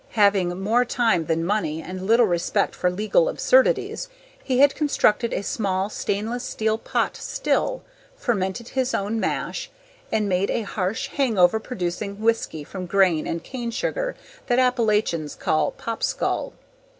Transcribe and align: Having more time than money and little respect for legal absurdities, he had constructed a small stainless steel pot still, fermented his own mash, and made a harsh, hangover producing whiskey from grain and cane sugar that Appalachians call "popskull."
Having 0.13 0.59
more 0.59 0.83
time 0.83 1.27
than 1.27 1.45
money 1.45 1.79
and 1.79 2.01
little 2.01 2.25
respect 2.25 2.73
for 2.73 2.89
legal 2.89 3.29
absurdities, 3.29 4.09
he 4.43 4.57
had 4.57 4.73
constructed 4.73 5.31
a 5.31 5.43
small 5.43 5.91
stainless 5.91 6.43
steel 6.43 6.79
pot 6.79 7.15
still, 7.15 7.83
fermented 8.15 8.69
his 8.69 8.95
own 8.95 9.19
mash, 9.19 9.69
and 10.11 10.27
made 10.27 10.49
a 10.49 10.63
harsh, 10.63 11.09
hangover 11.09 11.59
producing 11.59 12.19
whiskey 12.19 12.63
from 12.63 12.87
grain 12.87 13.27
and 13.27 13.43
cane 13.43 13.69
sugar 13.69 14.15
that 14.47 14.57
Appalachians 14.57 15.35
call 15.35 15.71
"popskull." 15.73 16.53